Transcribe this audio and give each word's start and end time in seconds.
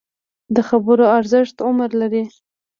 د 0.55 0.57
خبرو 0.69 1.05
ارزښت 1.17 1.57
عمر 1.67 1.89
لري 2.01 2.23